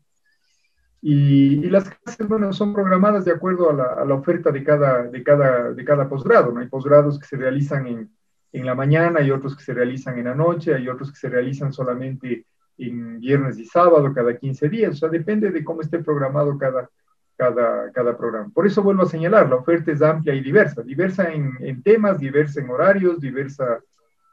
Y, 1.07 1.69
las 1.69 1.91
clases, 1.91 2.27
bueno, 2.27 2.51
son 2.55 2.73
programadas 2.73 3.27
de 3.27 3.33
acuerdo 3.33 3.69
a 3.69 4.07
la, 4.07 4.15
oferta 4.15 4.51
de 4.51 4.65
cada, 4.65 5.03
de 5.03 5.23
cada, 5.23 5.75
de 5.75 5.85
cada 5.85 6.09
posgrado, 6.09 6.51
¿no? 6.51 6.61
Hay 6.61 6.69
posgrados 6.69 7.19
que 7.19 7.27
se 7.27 7.37
realizan 7.37 7.87
en, 7.87 8.11
en 8.53 8.65
la 8.65 8.75
mañana, 8.75 9.21
hay 9.21 9.31
otros 9.31 9.55
que 9.55 9.63
se 9.63 9.75
realizan 9.75 10.19
en 10.19 10.25
la 10.25 10.35
noche, 10.35 10.75
hay 10.75 10.89
otros 10.89 11.11
que 11.13 11.19
se 11.19 11.29
realizan 11.29 11.75
solamente 11.75 12.47
en 12.79 13.21
viernes 13.21 13.59
y 13.59 13.67
sábado 13.67 14.15
cada 14.15 14.35
15 14.35 14.67
días, 14.71 14.93
o 14.93 14.97
sea, 14.97 15.11
depende 15.11 15.51
de 15.51 15.63
cómo 15.63 15.83
esté 15.83 15.99
programado 15.99 16.57
cada, 16.57 16.89
cada, 17.37 17.93
cada 17.93 18.17
programa. 18.17 18.51
Por 18.55 18.67
eso 18.67 18.83
vuelvo 18.83 19.03
a 19.03 19.07
señalar, 19.07 19.51
la 19.51 19.57
oferta 19.57 19.93
es 19.93 20.01
amplia 20.01 20.35
y 20.35 20.41
diversa, 20.41 20.81
diversa 20.81 21.31
en, 21.31 21.53
en 21.61 21.83
temas, 21.83 22.19
diversa 22.19 22.63
en 22.63 22.71
horarios, 22.71 23.21
diversa 23.21 23.79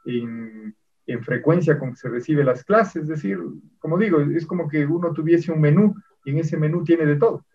en, 0.06 0.74
en, 1.06 1.22
frecuencia 1.22 1.78
con 1.78 1.90
que 1.90 1.98
se 1.98 2.08
recibe 2.08 2.46
las 2.46 2.64
clases, 2.64 3.04
es 3.04 3.10
decir, 3.10 3.40
como 3.78 3.98
digo, 3.98 4.22
es 4.22 4.46
como 4.46 4.70
que 4.70 4.86
uno 4.86 5.12
tuviese 5.12 5.52
un 5.52 5.60
menú 5.60 5.96
y 6.26 6.32
en 6.32 6.40
ese 6.40 6.58
menú 6.58 6.84
tiene 6.84 7.06
de 7.06 7.16
todo. 7.16 7.46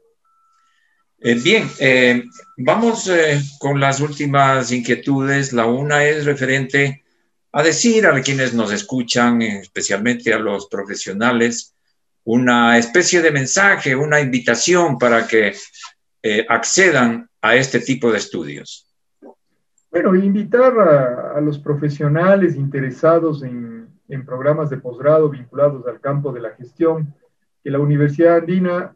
Eh, 1.18 1.34
bien, 1.42 1.68
eh, 1.80 2.24
vamos 2.58 3.08
eh, 3.08 3.40
con 3.58 3.80
las 3.80 4.00
últimas 4.00 4.70
inquietudes. 4.70 5.52
La 5.52 5.66
una 5.66 6.04
es 6.04 6.26
referente 6.26 7.04
a 7.52 7.62
decir 7.62 8.06
a 8.06 8.20
quienes 8.20 8.52
nos 8.52 8.70
escuchan, 8.70 9.40
especialmente 9.40 10.34
a 10.34 10.38
los 10.38 10.68
profesionales, 10.68 11.74
una 12.24 12.76
especie 12.76 13.22
de 13.22 13.30
mensaje, 13.30 13.96
una 13.96 14.20
invitación 14.20 14.98
para 14.98 15.26
que 15.26 15.54
accedan 16.48 17.30
a 17.40 17.54
este 17.54 17.78
tipo 17.78 18.10
de 18.10 18.18
estudios? 18.18 18.92
Bueno, 19.92 20.14
invitar 20.16 20.76
a, 20.78 21.40
los 21.40 21.58
profesionales 21.58 22.56
interesados 22.56 23.42
en, 23.44 23.88
en 24.08 24.26
programas 24.26 24.68
de 24.68 24.78
posgrado 24.78 25.30
vinculados 25.30 25.86
al 25.86 26.00
campo 26.00 26.32
de 26.32 26.40
la 26.40 26.50
gestión, 26.50 27.14
que 27.66 27.72
la 27.72 27.80
Universidad 27.80 28.36
Andina, 28.36 28.94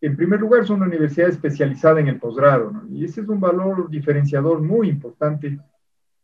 en 0.00 0.16
primer 0.16 0.38
lugar, 0.38 0.62
es 0.62 0.70
una 0.70 0.86
universidad 0.86 1.28
especializada 1.28 1.98
en 1.98 2.06
el 2.06 2.20
posgrado, 2.20 2.70
y 2.88 3.04
ese 3.04 3.22
es 3.22 3.28
un 3.28 3.40
valor 3.40 3.90
diferenciador 3.90 4.62
muy 4.62 4.88
importante. 4.88 5.58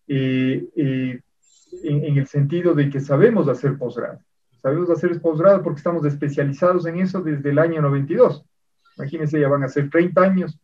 Eh, 0.07 0.65
eh, 0.77 1.21
en, 1.83 2.19
el 2.19 2.29
sentido 2.29 2.73
de 2.73 2.89
que 2.89 3.01
sabemos 3.01 3.49
hacer 3.49 3.77
posgrado. 3.79 4.21
Sabemos 4.63 4.91
hacer 4.91 5.21
posgrado 5.21 5.61
porque 5.65 5.79
estamos 5.79 6.05
especializados 6.05 6.87
en 6.87 7.01
eso 7.01 7.21
desde 7.21 7.51
el 7.51 7.59
año 7.59 7.83
92. 7.83 8.45
Imagínense, 8.99 9.41
ya 9.41 9.49
van 9.49 9.65
a 9.65 9.69
ser 9.69 9.91
30 9.91 10.23
años 10.23 10.61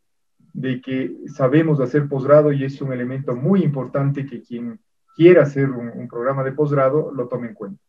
de 0.53 0.81
que 0.81 1.17
sabemos 1.35 1.81
hacer 1.81 2.07
posgrado 2.07 2.53
y 2.53 2.63
es 2.63 2.81
un 2.81 2.93
elemento 2.93 3.35
muy 3.35 3.65
importante 3.65 4.25
que 4.25 4.41
quien 4.41 4.79
quiera 5.17 5.43
hacer 5.43 5.69
un, 5.69 6.07
programa 6.07 6.45
de 6.45 6.53
posgrado 6.53 7.11
lo 7.13 7.27
tome 7.27 7.49
en 7.49 7.55
cuenta. 7.55 7.83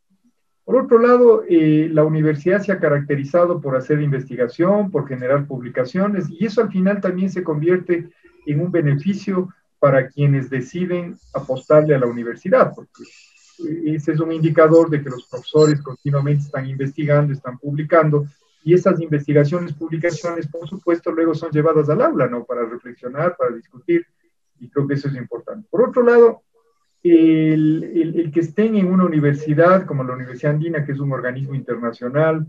Por 0.70 0.84
otro 0.84 1.00
lado, 1.00 1.44
eh, 1.50 1.90
la 1.92 2.04
universidad 2.04 2.62
se 2.62 2.72
ha 2.72 2.78
caracterizado 2.78 3.60
por 3.60 3.76
hacer 3.76 4.00
investigación, 4.04 4.92
por 4.92 5.08
generar 5.08 5.48
publicaciones, 5.48 6.30
y 6.30 6.46
eso 6.46 6.62
al 6.62 6.72
final 6.72 7.02
también 7.02 7.32
se 7.32 7.44
convierte 7.44 8.12
en 8.46 8.62
un 8.62 8.72
beneficio 8.72 9.52
para 9.80 10.08
quienes 10.10 10.48
deciden 10.48 11.18
apostarle 11.34 11.96
a 11.96 11.98
la 11.98 12.06
universidad, 12.06 12.72
porque 12.76 13.02
ese 13.84 14.12
es 14.12 14.20
un 14.20 14.32
indicador 14.32 14.92
de 14.92 15.02
que 15.02 15.10
los 15.10 15.28
profesores 15.28 15.82
continuamente 15.82 16.44
están 16.44 16.68
investigando, 16.68 17.34
están 17.34 17.58
publicando, 17.58 18.28
y 18.64 18.76
esas 18.76 19.02
investigaciones, 19.02 19.74
publicaciones, 19.74 20.48
por 20.50 20.70
supuesto, 20.70 21.12
luego 21.12 21.34
son 21.34 21.50
llevadas 21.50 21.90
al 21.90 22.04
aula, 22.04 22.28
¿no? 22.28 22.46
Para 22.46 22.66
reflexionar, 22.66 23.36
para 23.38 23.56
discutir, 23.56 24.06
y 24.60 24.70
creo 24.70 24.88
que 24.88 24.94
eso 24.94 25.08
es 25.08 25.16
importante. 25.16 25.68
Por 25.72 25.90
otro 25.90 26.04
lado, 26.04 26.44
el, 27.04 28.32
que 28.34 28.40
estén 28.42 28.76
en 28.76 28.88
una 28.88 29.06
universidad 29.06 29.86
como 29.86 30.04
la 30.04 30.14
Universidad 30.14 30.54
Andina, 30.54 30.86
que 30.86 30.92
es 30.92 31.00
un 31.00 31.12
organismo 31.12 31.56
internacional, 31.56 32.46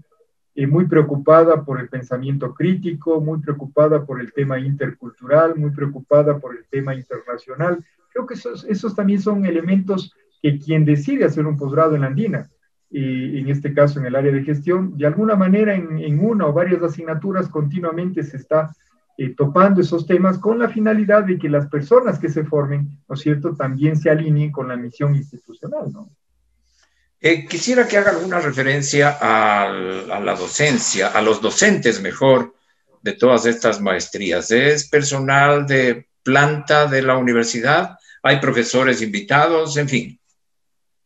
eh, 0.55 0.67
muy 0.67 0.87
preocupada 0.87 1.65
por 1.65 1.81
el 1.81 1.89
pensamiento 1.89 2.53
crítico, 2.53 3.21
muy 3.21 3.39
preocupada 3.39 4.05
por 4.05 4.21
el 4.21 4.33
tema 4.33 4.59
intercultural, 4.59 5.57
muy 5.57 5.71
preocupada 5.71 6.39
por 6.39 6.57
el 6.57 6.65
tema 6.69 6.95
internacional. 6.95 7.85
Creo 8.13 8.27
que 8.27 8.35
esos, 8.35 8.95
también 8.97 9.21
son 9.21 9.47
elementos 9.47 10.13
que 10.43 10.59
quien 10.59 10.85
decide 10.85 11.25
hacer 11.25 11.47
un 11.47 11.57
posgrado 11.57 11.95
en 11.95 12.01
la 12.01 12.09
Andina, 12.09 12.49
y 12.93 13.39
en 13.39 13.49
este 13.49 13.73
caso 13.73 14.01
en 14.01 14.07
el 14.07 14.17
área 14.17 14.33
de 14.33 14.43
gestión, 14.43 14.99
de 14.99 15.07
alguna 15.07 15.37
manera 15.37 15.77
en 15.77 16.25
una 16.25 16.47
o 16.49 16.53
varias 16.53 16.83
asignaturas 16.83 17.49
continuamente 17.49 18.25
se 18.25 18.37
está 18.37 18.73
eh, 19.23 19.35
topando 19.37 19.83
esos 19.83 20.07
temas 20.07 20.39
con 20.39 20.59
la 20.59 20.71
finalidad 20.71 21.25
de 21.25 21.39
que 21.39 21.51
las 21.51 21.67
personas 21.67 22.19
que 22.19 22.31
se 22.31 22.43
formen, 22.43 22.89
¿no 23.07 23.15
es 23.15 23.21
cierto?, 23.21 23.55
también 23.55 23.95
se 23.95 24.09
alineen 24.09 24.51
con 24.51 24.67
la 24.67 24.79
misión 24.79 25.15
institucional, 25.15 25.93
¿no? 25.93 26.09
Eh, 27.21 27.47
quisiera 27.47 27.87
que 27.87 27.99
haga 27.99 28.13
alguna 28.13 28.41
referencia 28.41 29.19
a, 29.21 29.71
la 29.71 30.35
docencia, 30.35 31.09
a 31.09 31.21
los 31.21 31.43
docentes 31.43 32.01
mejor 32.01 32.55
de 33.03 33.13
todas 33.13 33.45
estas 33.45 33.79
maestrías. 33.83 34.51
¿Es 34.53 34.89
personal 34.89 35.67
de 35.67 36.07
planta 36.23 36.87
de 36.87 37.03
la 37.03 37.19
universidad? 37.19 37.99
¿Hay 38.23 38.41
profesores 38.41 39.03
invitados? 39.03 39.77
En 39.77 39.91
fin. 39.91 40.19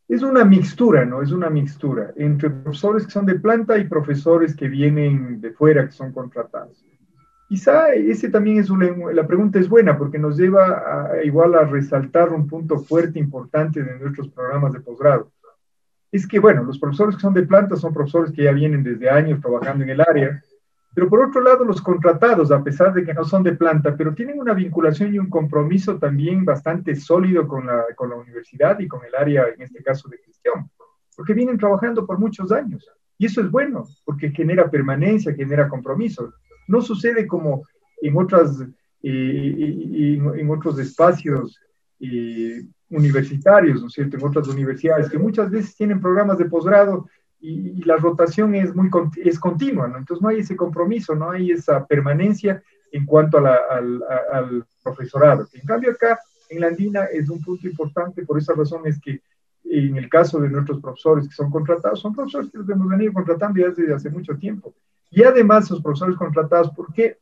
Es 0.07 0.21
una 0.21 0.45
mixtura, 0.45 1.03
¿no? 1.03 1.21
Es 1.21 1.33
una 1.33 1.49
mixtura 1.49 2.13
entre 2.15 2.49
profesores 2.49 3.07
que 3.07 3.11
son 3.11 3.25
de 3.25 3.35
planta 3.35 3.77
y 3.77 3.89
profesores 3.89 4.55
que 4.55 4.69
vienen 4.69 5.41
de 5.41 5.51
fuera, 5.51 5.85
que 5.85 5.91
son 5.91 6.13
contratados. 6.13 6.84
Quizá 7.47 7.93
ese 7.93 8.29
también 8.29 8.57
es 8.57 8.69
una, 8.69 8.87
la 9.13 9.27
pregunta 9.27 9.59
es 9.59 9.69
buena 9.69 9.97
porque 9.97 10.17
nos 10.17 10.37
lleva 10.37 11.11
a, 11.11 11.23
igual 11.23 11.53
a 11.55 11.65
resaltar 11.65 12.29
un 12.29 12.47
punto 12.47 12.79
fuerte, 12.79 13.19
importante 13.19 13.83
de 13.83 13.99
nuestros 13.99 14.29
programas 14.29 14.73
de 14.73 14.79
posgrado 14.79 15.31
es 16.15 16.27
que, 16.27 16.39
bueno, 16.39 16.63
los 16.63 16.79
profesores 16.79 17.15
que 17.15 17.21
son 17.21 17.33
de 17.33 17.43
planta 17.43 17.75
son 17.75 17.93
profesores 17.93 18.31
que 18.31 18.43
ya 18.43 18.51
vienen 18.51 18.83
desde 18.83 19.09
años 19.09 19.41
trabajando 19.41 19.83
en 19.83 19.89
el 19.89 20.01
área, 20.01 20.41
pero 20.93 21.09
por 21.09 21.21
otro 21.21 21.41
lado, 21.41 21.65
los 21.65 21.81
contratados, 21.81 22.51
a 22.51 22.63
pesar 22.63 22.93
de 22.93 23.03
que 23.03 23.13
no 23.13 23.25
son 23.25 23.43
de 23.43 23.51
planta, 23.51 23.97
pero 23.97 24.15
tienen 24.15 24.39
una 24.39 24.53
vinculación 24.53 25.13
y 25.13 25.19
un 25.19 25.29
compromiso 25.29 25.97
también 25.97 26.45
bastante 26.45 26.95
sólido 26.95 27.45
con 27.47 27.65
la, 27.65 27.83
con 27.95 28.09
la 28.09 28.15
universidad 28.15 28.79
y 28.79 28.87
con 28.87 29.01
el 29.03 29.13
área, 29.13 29.43
en 29.53 29.61
este 29.61 29.83
caso, 29.83 30.07
de 30.07 30.17
gestión, 30.19 30.69
porque 31.17 31.33
vienen 31.33 31.57
trabajando 31.57 32.05
por 32.05 32.17
muchos 32.17 32.49
años. 32.53 32.89
Y 33.17 33.25
eso 33.25 33.41
es 33.41 33.51
bueno, 33.51 33.83
porque 34.05 34.29
genera 34.29 34.69
permanencia, 34.69 35.33
genera 35.33 35.67
compromiso. 35.67 36.33
No 36.67 36.81
sucede 36.81 37.27
como 37.27 37.63
en, 38.01 38.17
otras, 38.17 38.61
eh, 39.01 40.19
en 40.35 40.49
otros 40.49 40.79
espacios 40.79 41.59
eh, 41.99 42.63
universitarios, 42.89 43.81
¿no 43.81 43.87
es 43.87 43.93
cierto?, 43.93 44.17
en 44.17 44.25
otras 44.25 44.47
universidades, 44.47 45.09
que 45.09 45.17
muchas 45.17 45.49
veces 45.49 45.75
tienen 45.75 46.01
programas 46.01 46.37
de 46.37 46.45
posgrado 46.45 47.07
y, 47.39 47.83
la 47.83 47.97
rotación 47.97 48.55
es 48.55 48.73
muy 48.73 48.89
es 49.23 49.39
continua, 49.39 49.87
¿no? 49.87 49.97
Entonces 49.97 50.21
no 50.21 50.29
hay 50.29 50.39
ese 50.39 50.55
compromiso, 50.55 51.13
no 51.15 51.29
hay 51.31 51.51
esa 51.51 51.85
permanencia 51.85 52.63
en 52.91 53.05
cuanto 53.05 53.37
al, 53.37 54.65
profesorado. 54.83 55.47
En 55.53 55.65
cambio 55.65 55.91
acá, 55.91 56.19
en 56.49 56.61
la 56.61 56.67
Andina, 56.67 57.05
es 57.05 57.29
un 57.29 57.41
punto 57.41 57.67
importante, 57.67 58.25
por 58.25 58.37
esa 58.37 58.53
razón 58.53 58.81
es 58.85 58.99
que 58.99 59.21
en 59.63 59.97
el 59.97 60.09
caso 60.09 60.39
de 60.39 60.49
nuestros 60.49 60.79
profesores 60.79 61.27
que 61.27 61.35
son 61.35 61.49
contratados, 61.49 61.99
son 61.99 62.13
profesores 62.13 62.51
que 62.51 62.59
los 62.59 62.69
hemos 62.69 62.87
venido 62.87 63.13
contratando 63.13 63.59
ya 63.59 63.69
desde 63.69 63.93
hace 63.93 64.09
mucho 64.09 64.37
tiempo. 64.37 64.73
Y 65.15 65.23
además, 65.23 65.65
esos 65.65 65.81
profesores 65.81 66.15
contratados, 66.15 66.69
¿por 66.75 66.93
qué 66.93 67.17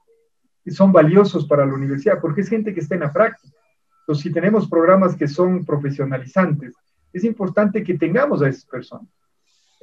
son 0.67 0.91
valiosos 0.91 1.45
para 1.45 1.65
la 1.65 1.73
universidad? 1.73 2.19
Porque 2.19 2.41
es 2.41 2.50
gente 2.50 2.73
que 2.73 2.81
está 2.81 2.95
en 2.95 3.01
la 3.01 3.13
práctica. 3.13 3.55
Entonces, 4.01 4.23
si 4.23 4.31
tenemos 4.33 4.67
programas 4.67 5.15
que 5.15 5.27
son 5.27 5.63
profesionalizantes, 5.63 6.73
es 7.13 7.23
importante 7.23 7.83
que 7.83 7.97
tengamos 7.97 8.41
a 8.41 8.50
esas 8.50 8.65
personas 8.65 9.07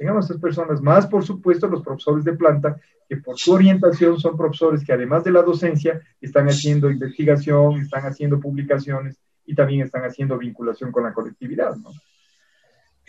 tengamos 0.01 0.25
a 0.25 0.33
estas 0.33 0.41
personas, 0.41 0.81
más 0.81 1.05
por 1.05 1.23
supuesto 1.23 1.67
los 1.67 1.83
profesores 1.83 2.25
de 2.25 2.33
planta, 2.33 2.75
que 3.07 3.17
por 3.17 3.37
su 3.37 3.53
orientación 3.53 4.19
son 4.19 4.35
profesores 4.35 4.83
que 4.83 4.93
además 4.93 5.23
de 5.23 5.29
la 5.29 5.43
docencia 5.43 6.01
están 6.19 6.47
haciendo 6.47 6.89
investigación, 6.89 7.79
están 7.81 8.07
haciendo 8.07 8.39
publicaciones 8.39 9.19
y 9.45 9.53
también 9.53 9.81
están 9.81 10.03
haciendo 10.03 10.39
vinculación 10.39 10.91
con 10.91 11.03
la 11.03 11.13
colectividad. 11.13 11.75
¿no? 11.75 11.91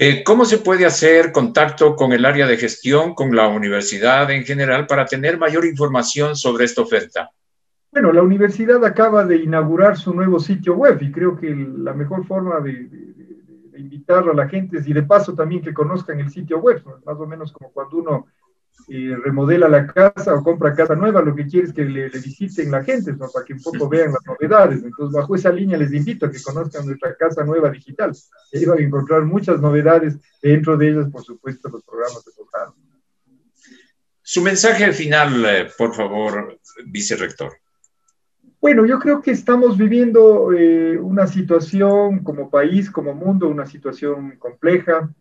Eh, 0.04 0.24
¿Cómo 0.24 0.44
se 0.44 0.58
puede 0.58 0.84
hacer 0.84 1.30
contacto 1.30 1.94
con 1.94 2.12
el 2.12 2.24
área 2.24 2.44
de 2.48 2.56
gestión, 2.56 3.14
con 3.14 3.36
la 3.36 3.46
universidad 3.46 4.28
en 4.32 4.42
general, 4.42 4.88
para 4.88 5.04
tener 5.04 5.38
mayor 5.38 5.64
información 5.64 6.34
sobre 6.34 6.64
esta 6.64 6.82
oferta? 6.82 7.30
Bueno, 7.92 8.12
la 8.12 8.20
universidad 8.20 8.84
acaba 8.84 9.24
de 9.24 9.36
inaugurar 9.36 9.96
su 9.96 10.12
nuevo 10.12 10.40
sitio 10.40 10.74
web 10.74 11.00
y 11.00 11.12
creo 11.12 11.38
que 11.38 11.54
la 11.54 11.94
mejor 11.94 12.26
forma 12.26 12.58
de 12.58 12.88
invitar 13.76 14.28
a 14.28 14.34
la 14.34 14.48
gente 14.48 14.78
y 14.84 14.92
de 14.92 15.04
paso 15.04 15.36
también 15.36 15.62
que 15.62 15.72
conozcan 15.72 16.18
el 16.18 16.30
sitio 16.30 16.58
web, 16.58 16.82
más 17.06 17.16
o 17.20 17.26
menos 17.28 17.52
como 17.52 17.70
cuando 17.70 17.98
uno 17.98 18.26
eh, 18.88 19.16
remodela 19.22 19.68
la 19.68 19.86
casa 19.86 20.34
o 20.34 20.42
compra 20.42 20.74
casa 20.74 20.94
nueva, 20.94 21.22
lo 21.22 21.34
que 21.34 21.46
quiere 21.46 21.68
es 21.68 21.72
que 21.72 21.84
le, 21.84 22.08
visiten 22.08 22.70
la 22.70 22.82
gente, 22.82 23.14
para 23.14 23.44
que 23.44 23.54
un 23.54 23.62
poco 23.62 23.88
vean 23.88 24.12
las 24.12 24.26
novedades. 24.26 24.82
Entonces, 24.82 25.14
bajo 25.14 25.34
esa 25.34 25.50
línea 25.50 25.78
les 25.78 25.92
invito 25.92 26.26
a 26.26 26.30
que 26.30 26.42
conozcan 26.42 26.86
nuestra 26.86 27.16
casa 27.16 27.44
nueva 27.44 27.70
digital. 27.70 28.12
Ahí 28.52 28.64
van 28.64 28.78
a 28.78 28.82
encontrar 28.82 29.22
muchas 29.22 29.60
novedades, 29.60 30.18
dentro 30.42 30.76
de 30.76 30.90
ellas, 30.90 31.10
por 31.10 31.22
supuesto, 31.22 31.68
los 31.68 31.84
programas 31.84 32.24
de 32.24 32.32
posgrado. 32.36 32.74
Su 34.22 34.42
mensaje 34.42 34.92
final, 34.92 35.44
eh, 35.44 35.68
por 35.76 35.94
favor, 35.94 36.58
vicerrector. 36.86 37.52
Bueno, 38.60 38.86
yo 38.86 39.00
creo 39.00 39.20
que 39.20 39.32
estamos 39.32 39.76
viviendo 39.76 40.52
eh, 40.52 40.96
una 40.96 41.26
situación 41.26 42.22
como 42.22 42.48
país, 42.48 42.90
como 42.90 43.12
mundo, 43.12 43.48
una 43.48 43.66
situación 43.66 44.36
compleja, 44.38 45.12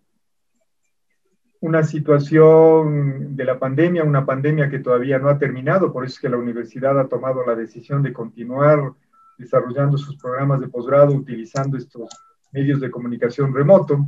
una 1.62 1.84
situación 1.84 3.36
de 3.36 3.46
la 3.46 3.60
pandemia, 3.60 4.04
una 4.04 4.26
pandemia 4.26 4.70
que 4.70 4.80
todavía 4.80 5.20
no 5.20 5.30
ha 5.30 5.38
terminado, 5.38 5.94
por 5.94 6.04
eso 6.04 6.16
es 6.16 6.20
que 6.20 6.30
la 6.30 6.38
universidad 6.38 7.00
ha 7.00 7.08
tomado 7.08 7.46
la 7.46 7.56
decisión 7.56 8.02
de 8.02 8.12
continuar 8.12 8.94
desarrollando 9.38 9.98
sus 9.98 10.18
programas 10.18 10.60
de 10.60 10.68
posgrado 10.68 11.14
utilizando 11.14 11.78
estos 11.78 12.10
medios 12.52 12.80
de 12.82 12.90
comunicación 12.90 13.54
remoto. 13.54 14.06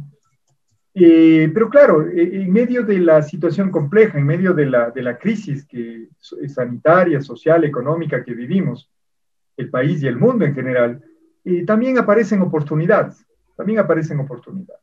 Eh, 0.95 1.49
pero 1.53 1.69
claro, 1.69 2.07
e, 2.07 2.41
en 2.41 2.51
medio 2.51 2.83
de 2.83 2.99
la 2.99 3.21
situación 3.21 3.69
compleja, 3.69 4.17
en 4.17 4.25
medio 4.25 4.53
de 4.53 4.65
la, 4.65 4.89
de 4.89 5.03
la 5.03 5.17
crisis 5.17 5.65
que, 5.65 6.09
sanitaria, 6.47 7.21
social, 7.21 7.63
económica 7.63 8.23
que 8.23 8.33
vivimos, 8.33 8.89
el 9.57 9.69
país 9.69 10.01
y 10.01 10.07
el 10.07 10.17
mundo 10.17 10.43
en 10.45 10.55
general, 10.55 11.03
y 11.43 11.65
también 11.65 11.99
aparecen 11.99 12.41
oportunidades, 12.41 13.23
también 13.55 13.77
aparecen 13.77 14.19
oportunidades. 14.19 14.82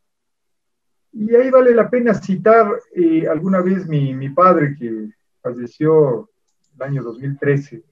Y 1.12 1.34
ahí 1.34 1.50
vale 1.50 1.74
la 1.74 1.90
pena 1.90 2.14
citar 2.14 2.78
eh, 2.94 3.26
alguna 3.28 3.60
vez 3.60 3.86
mi, 3.88 4.14
mi, 4.14 4.28
padre 4.28 4.76
que 4.78 5.10
falleció 5.42 6.30
el 6.76 6.82
año 6.82 7.02
2013. 7.02 7.82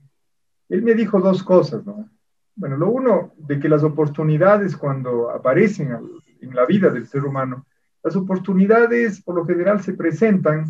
Él 0.69 0.83
me 0.83 0.95
dijo 0.95 1.21
dos 1.21 1.43
cosas, 1.43 1.85
¿no? 1.85 2.09
Bueno, 2.55 2.77
lo 2.77 2.90
uno, 2.90 3.33
de 3.37 3.59
que 3.59 3.69
las 3.69 3.83
oportunidades 3.83 4.77
cuando 4.77 5.31
aparecen 5.31 5.97
en 6.40 6.55
la 6.55 6.66
vida 6.66 6.90
del 6.90 7.07
ser 7.07 7.25
humano, 7.25 7.66
las 8.03 8.16
oportunidades 8.16 9.21
por 9.23 9.35
lo 9.35 9.45
general 9.45 9.81
se 9.81 9.95
presentan 9.95 10.66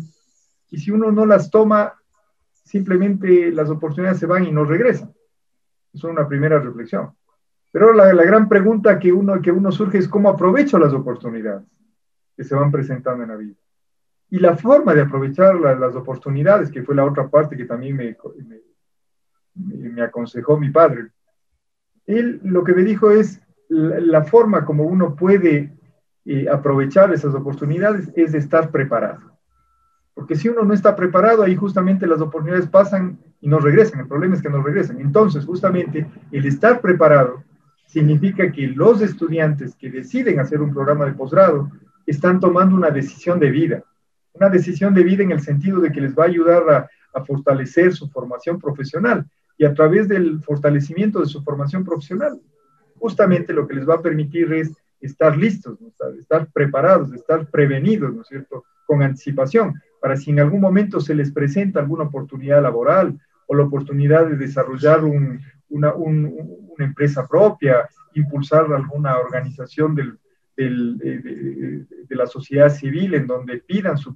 y 0.69 0.77
si 0.77 0.91
uno 0.91 1.11
no 1.11 1.25
las 1.25 1.49
toma, 1.49 1.93
simplemente 2.63 3.51
las 3.51 3.69
oportunidades 3.69 4.19
se 4.19 4.27
van 4.27 4.45
y 4.45 4.51
no 4.51 4.65
regresan. 4.65 5.13
Es 5.93 6.03
una 6.03 6.27
primera 6.27 6.59
reflexión. 6.59 7.11
Pero 7.71 7.93
la, 7.93 8.13
la, 8.13 8.23
gran 8.23 8.47
pregunta 8.47 8.99
que 8.99 9.11
uno, 9.11 9.41
que 9.41 9.51
uno 9.51 9.71
surge 9.71 9.99
es 9.99 10.07
cómo 10.07 10.29
aprovecho 10.29 10.77
las 10.77 10.93
oportunidades 10.93 11.65
que 12.39 12.45
se 12.45 12.55
van 12.55 12.71
presentando 12.71 13.21
en 13.21 13.29
la 13.31 13.35
vida. 13.35 13.55
Y 14.29 14.39
la 14.39 14.55
forma 14.55 14.93
de 14.93 15.01
aprovechar 15.01 15.55
las 15.55 15.93
oportunidades, 15.93 16.71
que 16.71 16.83
fue 16.83 16.95
la 16.95 17.03
otra 17.03 17.27
parte 17.27 17.57
que 17.57 17.65
también 17.65 17.97
me, 17.97 18.15
me, 19.55 19.89
me, 19.89 20.01
aconsejó 20.01 20.57
mi 20.57 20.69
padre. 20.69 21.09
Él 22.05 22.39
lo 22.45 22.63
que 22.63 22.73
me 22.73 22.83
dijo 22.83 23.11
es 23.11 23.41
la, 23.67 23.99
la 23.99 24.23
forma 24.23 24.63
como 24.63 24.85
uno 24.85 25.17
puede 25.17 25.77
eh, 26.23 26.47
aprovechar 26.49 27.13
esas 27.13 27.35
oportunidades 27.35 28.09
es 28.15 28.31
de 28.31 28.37
estar 28.37 28.71
preparado. 28.71 29.37
Porque 30.13 30.37
si 30.37 30.47
uno 30.47 30.63
no 30.63 30.73
está 30.73 30.95
preparado, 30.95 31.43
ahí 31.43 31.57
justamente 31.57 32.07
las 32.07 32.21
oportunidades 32.21 32.69
pasan 32.69 33.19
y 33.41 33.49
no 33.49 33.59
regresan. 33.59 33.99
El 33.99 34.07
problema 34.07 34.35
es 34.35 34.41
que 34.41 34.49
no 34.49 34.63
regresan. 34.63 35.01
Entonces, 35.01 35.43
justamente 35.43 36.09
el 36.31 36.45
estar 36.45 36.79
preparado 36.79 37.43
significa 37.85 38.49
que 38.49 38.67
los 38.67 39.01
estudiantes 39.01 39.75
que 39.75 39.91
deciden 39.91 40.39
hacer 40.39 40.61
un 40.61 40.73
programa 40.73 41.03
de 41.03 41.11
posgrado 41.11 41.69
están 42.09 42.39
tomando 42.39 42.75
una 42.75 42.89
decisión 42.89 43.39
de 43.39 43.51
vida. 43.51 43.83
Una 44.33 44.49
decisión 44.49 44.93
de 44.93 45.03
vida 45.03 45.23
en 45.23 45.31
el 45.31 45.41
sentido 45.41 45.79
de 45.79 45.91
que 45.91 46.01
les 46.01 46.15
va 46.15 46.23
a 46.23 46.27
ayudar 46.27 46.63
a, 46.69 46.89
fortalecer 47.25 47.91
su 47.93 48.07
formación 48.07 48.59
profesional 48.59 49.25
y 49.57 49.65
a 49.65 49.73
través 49.73 50.07
del 50.07 50.41
fortalecimiento 50.41 51.19
de 51.19 51.25
su 51.25 51.43
formación 51.43 51.83
profesional, 51.83 52.39
justamente 52.95 53.51
lo 53.51 53.67
que 53.67 53.73
les 53.73 53.89
va 53.89 53.95
a 53.95 54.01
permitir 54.01 54.53
es 54.53 54.71
estar 55.01 55.35
listos, 55.35 55.77
estar 56.17 56.47
preparados, 56.53 57.11
estar 57.11 57.45
prevenidos, 57.47 58.15
¿no 58.15 58.21
es 58.21 58.27
cierto?, 58.29 58.63
con 58.87 59.03
anticipación, 59.03 59.73
para 60.01 60.15
si 60.15 60.31
en 60.31 60.39
algún 60.39 60.61
momento 60.61 61.01
se 61.01 61.13
les 61.13 61.29
presenta 61.33 61.81
alguna 61.81 62.05
oportunidad 62.05 62.63
laboral 62.63 63.19
o 63.47 63.55
la 63.55 63.63
oportunidad 63.63 64.27
de 64.27 64.37
desarrollar 64.37 65.03
una, 65.03 65.93
empresa 66.77 67.27
propia, 67.27 67.89
impulsar 68.13 68.71
alguna 68.71 69.17
organización 69.17 69.93
del, 69.93 70.17
de, 70.67 71.85
la 72.09 72.27
sociedad 72.27 72.69
civil 72.69 73.13
en 73.13 73.27
donde 73.27 73.59
pidan 73.59 73.97
su, 73.97 74.15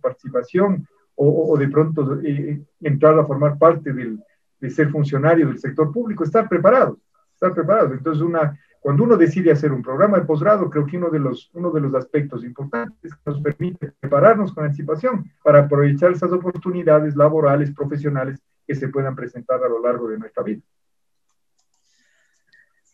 participación 0.00 0.86
o, 1.14 1.56
de 1.56 1.68
pronto 1.68 2.20
eh, 2.22 2.60
entrar 2.80 3.18
a 3.18 3.24
formar 3.24 3.56
parte 3.58 3.92
del, 3.92 4.18
de 4.60 4.70
ser 4.70 4.90
funcionario 4.90 5.48
del 5.48 5.58
sector 5.58 5.92
público, 5.92 6.24
estar 6.24 6.48
preparados, 6.48 6.98
estar 7.32 7.54
preparados. 7.54 7.92
Entonces, 7.92 8.22
una, 8.22 8.58
cuando 8.80 9.04
uno 9.04 9.16
decide 9.16 9.50
hacer 9.50 9.72
un 9.72 9.82
programa 9.82 10.18
de 10.18 10.24
posgrado, 10.24 10.68
creo 10.70 10.86
que 10.86 10.96
uno 10.96 11.10
de, 11.10 11.18
los, 11.18 11.50
uno 11.54 11.70
de 11.70 11.80
los 11.80 11.94
aspectos 11.94 12.44
importantes 12.44 13.14
que 13.14 13.20
nos 13.30 13.40
permite 13.40 13.92
prepararnos 14.00 14.52
con 14.52 14.64
anticipación 14.64 15.30
para 15.42 15.60
aprovechar 15.60 16.12
esas 16.12 16.32
oportunidades 16.32 17.16
laborales, 17.16 17.72
profesionales 17.72 18.40
que 18.66 18.74
se 18.74 18.88
puedan 18.88 19.14
presentar 19.14 19.62
a 19.62 19.68
lo 19.68 19.80
largo 19.80 20.08
de 20.08 20.18
nuestra 20.18 20.42
vida. 20.42 20.62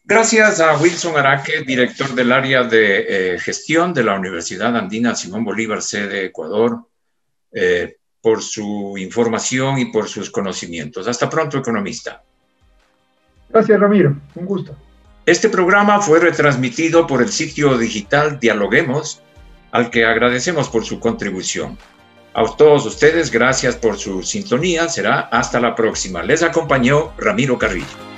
Gracias 0.05 0.61
a 0.61 0.77
Wilson 0.77 1.17
Araque, 1.17 1.63
director 1.65 2.13
del 2.15 2.33
área 2.33 2.65
de 2.65 3.35
eh, 3.35 3.39
gestión 3.39 3.95
de 3.95 4.03
la 4.03 4.15
Universidad 4.17 4.77
Andina 4.77 5.15
Simón 5.15 5.45
Bolívar, 5.45 5.81
sede 5.81 6.25
Ecuador, 6.25 6.81
eh, 7.53 7.97
por 8.21 8.43
su 8.43 8.95
información 8.99 9.79
y 9.79 9.87
por 9.87 10.09
sus 10.09 10.31
conocimientos. 10.31 11.07
Hasta 11.07 11.31
pronto, 11.31 11.59
economista. 11.59 12.23
Gracias, 13.49 13.79
Ramiro. 13.79 14.17
Un 14.35 14.47
gusto. 14.47 14.77
Este 15.25 15.49
programa 15.49 16.01
fue 16.01 16.19
retransmitido 16.19 17.07
por 17.07 17.23
el 17.23 17.29
sitio 17.29 17.79
digital 17.79 18.41
Dialoguemos, 18.41 19.23
al 19.71 19.91
que 19.91 20.05
agradecemos 20.05 20.69
por 20.69 20.85
su 20.85 20.99
contribución. 20.99 21.79
A 22.35 22.45
todos 22.57 22.87
ustedes, 22.87 23.31
gracias 23.31 23.77
por 23.77 23.97
su 23.99 24.23
sintonía. 24.25 24.89
Será 24.89 25.21
hasta 25.21 25.61
la 25.61 25.77
próxima. 25.77 26.25
Les 26.25 26.43
acompañó 26.43 27.13
Ramiro 27.19 27.57
Carrillo. 27.57 28.12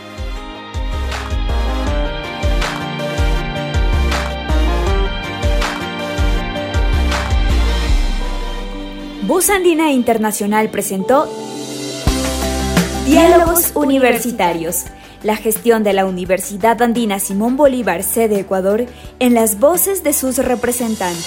Bus 9.27 9.49
Andina 9.49 9.91
Internacional 9.91 10.69
presentó 10.69 11.27
Diálogos 13.07 13.73
Universitarios, 13.75 14.85
la 15.23 15.35
gestión 15.37 15.83
de 15.83 15.95
la 15.95 16.05
Universidad 16.05 16.83
Andina 16.83 17.19
Simón 17.19 17.57
Bolívar, 17.57 18.03
sede 18.03 18.41
Ecuador, 18.41 18.85
en 19.21 19.33
las 19.33 19.59
voces 19.59 20.05
de 20.05 20.13
sus 20.13 20.37
representantes. 20.37 21.27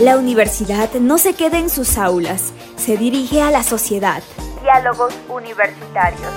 La 0.00 0.18
universidad 0.18 0.92
no 1.00 1.16
se 1.16 1.32
queda 1.32 1.58
en 1.58 1.70
sus 1.70 1.96
aulas, 1.96 2.52
se 2.76 2.98
dirige 2.98 3.40
a 3.40 3.50
la 3.50 3.62
sociedad. 3.62 4.22
Diálogos 4.60 5.14
universitarios. 5.30 6.30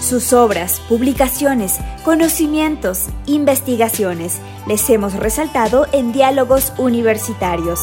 Sus 0.00 0.32
obras, 0.32 0.80
publicaciones, 0.88 1.78
conocimientos, 2.04 3.06
investigaciones 3.26 4.38
les 4.68 4.88
hemos 4.88 5.14
resaltado 5.14 5.88
en 5.90 6.12
diálogos 6.12 6.72
universitarios. 6.78 7.80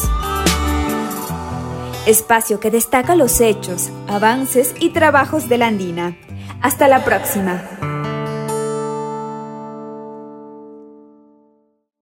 Espacio 2.06 2.60
que 2.60 2.70
destaca 2.70 3.14
los 3.14 3.40
hechos, 3.40 3.90
avances 4.08 4.74
y 4.80 4.90
trabajos 4.90 5.48
de 5.48 5.58
la 5.58 5.68
Andina. 5.68 6.16
Hasta 6.60 6.88
la 6.88 7.04
próxima. 7.04 7.62